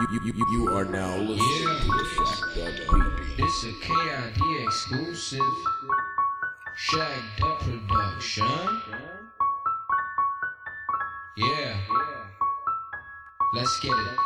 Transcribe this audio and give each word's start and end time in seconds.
You, 0.00 0.08
you, 0.12 0.32
you, 0.32 0.46
you 0.50 0.68
are 0.74 0.86
now 0.86 1.14
listening 1.18 1.66
to 1.66 1.92
a 1.92 2.04
Shaq 2.06 2.54
Dup 2.54 2.72
Beat. 2.90 3.44
It's 3.44 3.64
a 3.64 3.72
KID 3.84 4.64
exclusive. 4.64 5.40
Shaq 6.88 7.20
Dup 7.38 7.58
production. 7.60 8.46
Yeah. 11.36 11.76
Let's 13.52 13.78
get 13.80 13.90
it. 13.90 14.18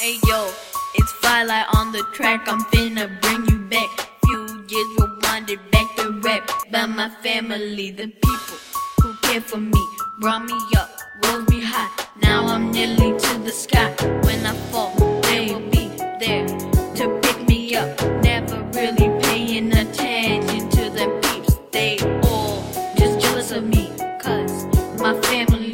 Hey 0.00 0.18
yo, 0.26 0.50
it's 0.94 1.12
Firelight 1.12 1.66
on 1.76 1.92
the 1.92 2.02
track. 2.12 2.48
I'm 2.48 2.60
finna 2.64 3.20
bring 3.20 3.46
you 3.48 3.58
back. 3.68 3.88
Few 4.24 4.46
years 4.66 4.96
rewinded 4.98 5.70
back 5.70 5.94
to 5.98 6.10
rap 6.22 6.50
by 6.72 6.86
my 6.86 7.08
family, 7.22 7.92
the 7.92 8.08
people 8.08 8.58
who 9.00 9.14
care 9.22 9.40
for 9.40 9.58
me, 9.58 9.86
brought 10.18 10.44
me 10.44 10.58
up, 10.76 10.90
rose 11.22 11.48
me 11.50 11.60
high. 11.62 12.03
Now 12.22 12.46
I'm 12.46 12.70
nearly 12.70 13.18
to 13.18 13.38
the 13.38 13.50
sky. 13.50 13.90
When 14.22 14.46
I 14.46 14.54
fall, 14.70 14.94
they 15.22 15.52
will 15.52 15.68
be 15.70 15.88
there 16.20 16.46
to 16.46 17.20
pick 17.22 17.48
me 17.48 17.74
up. 17.74 18.00
Never 18.22 18.62
really 18.72 19.10
paying 19.22 19.72
attention 19.72 20.68
to 20.70 20.90
them 20.90 21.20
peeps. 21.22 21.58
They 21.72 21.98
all 22.22 22.62
just 22.96 23.20
jealous 23.20 23.50
of 23.50 23.64
me, 23.64 23.90
cause 24.20 24.64
my 25.00 25.20
family, 25.22 25.72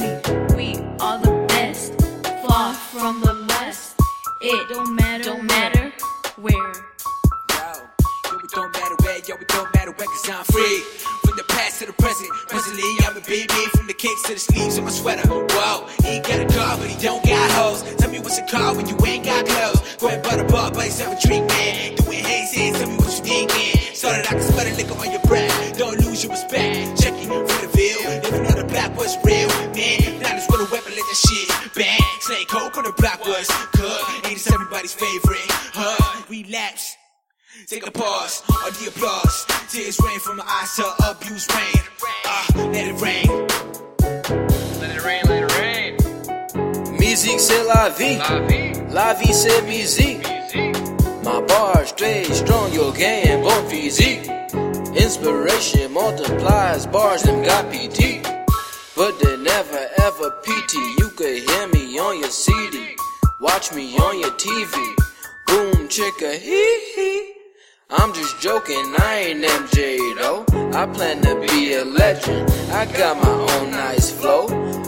we 0.56 0.76
are 0.98 1.18
the 1.18 1.44
best. 1.48 1.94
Far 2.46 2.74
from 2.74 3.20
the 3.20 3.44
best. 3.48 3.96
It 4.40 4.68
don't 4.70 4.94
matter, 4.94 5.24
don't 5.24 5.44
matter 5.44 5.92
where. 6.36 6.54
Yo, 6.54 8.38
it 8.38 8.50
don't 8.50 8.72
matter 8.72 8.96
where, 9.02 9.18
yo, 9.28 9.34
it 9.36 9.48
don't 9.48 9.74
matter 9.74 9.92
where, 9.92 10.06
cause 10.06 10.30
I'm 10.30 10.44
free. 10.44 11.09
From 11.30 11.36
the 11.36 11.44
past 11.44 11.78
to 11.78 11.86
the 11.86 11.92
present, 11.92 12.28
presently 12.48 12.82
I'm 13.06 13.16
a 13.16 13.20
baby. 13.20 13.54
From 13.78 13.86
the 13.86 13.94
kicks 13.94 14.22
to 14.24 14.34
the 14.34 14.40
sleeves 14.40 14.78
of 14.78 14.82
my 14.82 14.90
sweater. 14.90 15.22
Whoa, 15.30 15.86
he 16.02 16.18
got 16.18 16.40
a 16.42 16.48
car, 16.50 16.76
but 16.76 16.90
he 16.90 17.00
don't 17.00 17.22
got 17.22 17.50
hoes. 17.52 17.84
Tell 17.98 18.10
me 18.10 18.18
what's 18.18 18.38
a 18.38 18.46
car 18.46 18.74
when 18.74 18.88
you 18.88 18.98
ain't 19.06 19.24
got 19.24 19.46
clothes. 19.46 19.78
Go 19.98 20.08
and 20.08 20.20
buy 20.24 20.34
the 20.34 20.42
buy 20.42 20.86
yourself 20.86 21.14
a 21.14 21.28
drink, 21.28 21.46
man. 21.46 21.94
Doing 21.94 22.24
hazes, 22.24 22.76
tell 22.80 22.88
me 22.88 22.96
what 22.96 23.14
you 23.14 23.22
thinking. 23.22 23.94
So 23.94 24.08
that 24.10 24.26
I 24.26 24.34
can 24.34 24.42
smell 24.42 24.64
the 24.66 24.74
liquor 24.74 24.98
on 24.98 25.12
your 25.12 25.22
breath. 25.30 25.78
Don't 25.78 26.00
lose 26.02 26.24
your 26.24 26.32
respect. 26.32 26.98
Checking 26.98 27.28
for 27.30 27.46
the 27.46 27.70
veil. 27.78 28.02
Living 28.26 28.46
on 28.50 28.56
the 28.58 28.66
block 28.66 28.96
was 28.98 29.14
real, 29.22 29.46
man. 29.70 30.18
Now 30.18 30.34
just 30.34 30.50
with 30.50 30.66
a 30.66 30.68
weapon, 30.74 30.98
let 30.98 31.06
that 31.06 31.20
shit 31.30 31.46
bang. 31.78 32.02
Slay 32.26 32.44
coke 32.50 32.76
on 32.76 32.90
the 32.90 32.94
block 32.98 33.24
was 33.24 33.46
good. 33.78 34.02
Ain't 34.26 34.34
this 34.34 34.50
everybody's 34.50 34.94
favorite? 34.94 35.46
Huh? 35.78 36.24
Relapse. 36.28 36.99
Take 37.66 37.86
a 37.86 37.90
pause, 37.90 38.42
or 38.48 38.70
the 38.70 38.86
applause. 38.88 39.44
Tears 39.68 39.98
rain 40.00 40.20
from 40.20 40.36
my 40.36 40.44
eyes 40.46 40.76
to 40.76 40.86
abuse 41.10 41.48
rain. 41.54 41.84
Ah, 42.24 42.46
let 42.56 42.86
it 42.86 43.00
rain. 43.00 43.26
Let 44.80 44.96
it 44.96 45.04
rain, 45.04 45.22
let 45.26 45.42
it 45.42 45.58
rain. 45.58 46.96
Musique 46.98 47.40
c'est 47.40 47.64
la 47.64 47.88
vie, 47.90 48.16
La 48.18 48.40
vie. 48.46 48.72
la 48.92 49.14
vie 49.14 49.32
c'est 49.34 49.62
musique. 49.62 50.24
My 51.24 51.40
bar 51.48 51.84
stay 51.86 52.22
strong, 52.24 52.72
yo 52.72 52.92
gang, 52.92 53.42
bon 53.42 53.68
physique. 53.68 54.30
Inspiration 54.96 55.92
multiplies, 55.92 56.86
bars 56.86 57.22
them 57.22 57.42
got 57.42 57.68
PT. 57.72 58.22
But 58.96 59.18
they 59.20 59.36
never 59.36 59.88
ever 59.98 60.30
PT. 60.44 60.74
You 60.98 61.08
could 61.16 61.42
hear 61.42 61.66
me 61.68 61.98
on 61.98 62.20
your 62.20 62.30
CD, 62.30 62.94
watch 63.40 63.72
me 63.72 63.96
on 63.98 64.20
your 64.20 64.32
TV. 64.32 64.74
Boom 65.46 65.88
chicka 65.88 66.32
hee 66.38 66.78
hee. 66.94 67.39
I'm 67.92 68.14
just 68.14 68.40
joking, 68.40 68.94
I 68.98 69.24
ain't 69.26 69.44
MJ 69.44 69.98
though. 70.16 70.44
I 70.72 70.86
plan 70.86 71.20
to 71.22 71.34
be 71.40 71.74
a 71.74 71.84
legend. 71.84 72.48
I 72.70 72.86
got 72.86 73.20
my 73.20 73.56
own 73.56 73.72
nice 73.72 74.12
flow. 74.12 74.46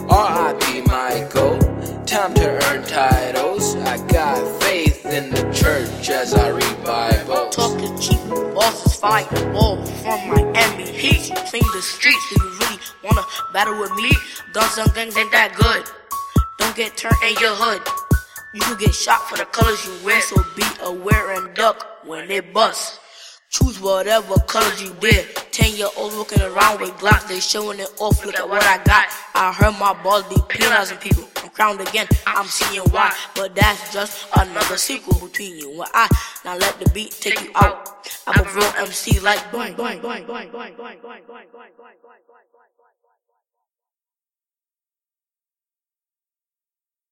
R.I.P. 0.09 0.81
Michael. 0.83 1.59
Time 2.05 2.33
to 2.35 2.47
earn 2.67 2.83
titles. 2.85 3.75
I 3.75 3.97
got 4.07 4.61
faith 4.63 5.05
in 5.05 5.31
the 5.31 5.41
church 5.51 6.09
as 6.09 6.33
I 6.33 6.49
read 6.49 6.83
Bibles. 6.85 7.53
Talk 7.53 7.77
is 7.81 8.07
cheap, 8.07 8.19
bosses 8.55 8.95
fight, 8.95 9.27
all 9.53 9.85
from 9.85 10.29
Miami 10.29 10.89
Heat. 10.89 11.33
Clean 11.47 11.63
the 11.73 11.81
streets, 11.81 12.29
do 12.29 12.41
you 12.41 12.51
really 12.59 12.79
wanna 13.03 13.23
battle 13.51 13.77
with 13.81 13.91
me? 13.95 14.11
Done 14.53 14.69
and 14.79 14.93
gangs 14.93 15.17
ain't 15.17 15.31
that 15.33 15.53
good. 15.55 15.83
Don't 16.57 16.75
get 16.75 16.95
turned 16.95 17.15
in 17.21 17.35
your 17.41 17.55
hood. 17.55 18.02
You 18.53 18.77
get 18.77 18.93
shot 18.93 19.27
for 19.27 19.35
the 19.35 19.45
colors 19.45 19.83
you 19.83 20.05
wear, 20.05 20.21
so 20.21 20.35
be 20.55 20.63
aware 20.83 21.31
and 21.31 21.55
duck 21.55 22.05
when 22.05 22.27
they 22.27 22.39
bust. 22.39 22.99
Choose 23.49 23.79
whatever 23.79 24.35
colors 24.41 24.79
you 24.79 24.95
wear. 25.01 25.25
Ten 25.49 25.75
year 25.75 25.87
olds 25.97 26.15
walking 26.15 26.41
around 26.41 26.79
with 26.79 26.91
Glocks, 26.91 27.27
they 27.27 27.39
showing 27.39 27.79
it 27.79 27.91
off. 27.99 28.23
Look 28.23 28.35
at 28.35 28.47
what 28.47 28.63
I 28.63 28.77
got. 28.83 29.07
I 29.33 29.51
heard 29.53 29.79
my 29.79 29.93
balls 30.03 30.23
be 30.29 30.35
penalizing 30.49 30.99
people. 30.99 31.23
I'm 31.37 31.49
crowned 31.49 31.81
again, 31.81 32.07
I'm 32.27 32.45
seeing 32.45 32.83
why. 32.91 33.11
But 33.35 33.55
that's 33.55 33.91
just 33.91 34.27
another 34.37 34.77
sequel 34.77 35.19
between 35.19 35.57
you 35.57 35.71
and 35.81 35.89
I. 35.91 36.07
Now 36.45 36.55
let 36.55 36.79
the 36.79 36.87
beat 36.91 37.09
take 37.11 37.41
you 37.41 37.51
out. 37.55 37.89
I'm 38.27 38.39
a 38.39 38.53
real 38.53 38.71
MC 38.77 39.19
like 39.19 39.39
boing, 39.51 39.75
boing, 39.75 39.99
boing, 39.99 40.27
boing, 40.27 40.51
boing, 40.51 40.77
boing, 40.77 40.77
boing, 40.77 41.25
boing, 41.25 41.25
boing, 41.25 41.73
boing, 41.73 42.03
boing. 42.05 42.82